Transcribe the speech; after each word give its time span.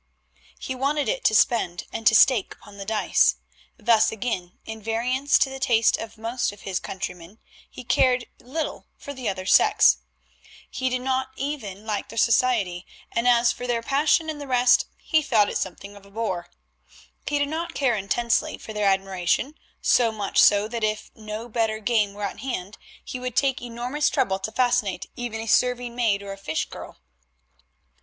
He 0.57 0.73
wanted 0.73 1.07
it 1.07 1.23
to 1.25 1.35
spend 1.35 1.83
and 1.93 2.07
to 2.07 2.15
stake 2.15 2.55
upon 2.55 2.77
the 2.77 2.85
dice. 2.85 3.35
Thus 3.77 4.11
again, 4.11 4.53
in 4.65 4.81
variance 4.81 5.37
to 5.37 5.47
the 5.47 5.59
taste 5.59 5.95
of 5.97 6.17
most 6.17 6.51
of 6.51 6.61
his 6.61 6.79
countrymen, 6.79 7.37
he 7.69 7.83
cared 7.83 8.25
little 8.39 8.87
for 8.97 9.13
the 9.13 9.29
other 9.29 9.45
sex; 9.45 9.99
he 10.71 10.89
did 10.89 11.01
not 11.03 11.27
even 11.35 11.85
like 11.85 12.09
their 12.09 12.17
society, 12.17 12.87
and 13.11 13.27
as 13.27 13.51
for 13.51 13.67
their 13.67 13.83
passion 13.83 14.27
and 14.27 14.41
the 14.41 14.47
rest 14.47 14.87
he 14.97 15.21
thought 15.21 15.49
it 15.49 15.57
something 15.59 15.95
of 15.95 16.03
a 16.03 16.09
bore. 16.09 16.49
But 17.25 17.29
he 17.33 17.39
did 17.45 17.75
care 17.75 17.95
intensely 17.95 18.57
for 18.57 18.73
their 18.73 18.87
admiration, 18.87 19.53
so 19.83 20.11
much 20.11 20.41
so 20.41 20.67
that 20.67 20.83
if 20.83 21.11
no 21.13 21.47
better 21.47 21.77
game 21.77 22.15
were 22.15 22.23
at 22.23 22.39
hand, 22.39 22.79
he 23.05 23.19
would 23.19 23.35
take 23.35 23.61
enormous 23.61 24.09
trouble 24.09 24.39
to 24.39 24.51
fascinate 24.51 25.11
even 25.15 25.39
a 25.39 25.47
serving 25.47 25.95
maid 25.95 26.23
or 26.23 26.31
a 26.31 26.37
fish 26.39 26.65
girl. 26.71 26.97